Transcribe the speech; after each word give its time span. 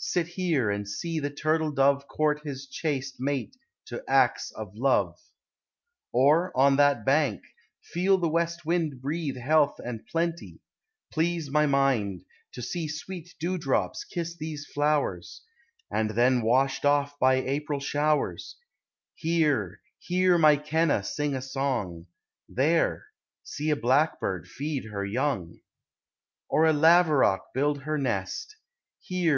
Sit 0.00 0.26
here, 0.26 0.72
and 0.72 0.88
sec 0.88 1.22
the 1.22 1.30
turtle 1.30 1.70
dove 1.70 2.08
Court 2.08 2.40
his 2.42 2.66
chaste 2.66 3.20
mate 3.20 3.56
to 3.86 4.02
acts 4.08 4.50
of 4.50 4.74
love; 4.74 5.14
THE 6.12 6.18
REASONS. 6.18 6.50
139 6.50 6.52
Or, 6.54 6.58
on 6.58 6.76
that 6.78 7.04
bank, 7.06 7.42
feel 7.80 8.18
the 8.18 8.28
west 8.28 8.66
wind 8.66 9.00
Breathe 9.00 9.36
health 9.36 9.76
and 9.78 10.04
plenty; 10.04 10.58
please 11.12 11.48
my 11.48 11.66
mind, 11.66 12.24
To 12.54 12.60
see 12.60 12.88
sweet 12.88 13.36
dew 13.38 13.56
drops 13.56 14.02
kiss 14.02 14.36
these 14.36 14.66
flowers, 14.66 15.42
And 15.92 16.10
then 16.10 16.42
washed 16.42 16.82
oif 16.82 17.12
by 17.20 17.34
April 17.36 17.78
showers; 17.78 18.56
Here, 19.14 19.80
hear 20.00 20.36
my 20.38 20.56
Kenna* 20.56 21.04
sing 21.04 21.36
a 21.36 21.40
song: 21.40 22.06
There, 22.48 23.06
see 23.44 23.70
a 23.70 23.76
blackbird 23.76 24.48
feed 24.48 24.86
her 24.90 25.04
young, 25.04 25.60
Or 26.48 26.66
a 26.66 26.72
laverock 26.72 27.52
build 27.54 27.82
her 27.84 27.96
nest; 27.96 28.56
Here, 28.98 29.26
g? 29.26 29.26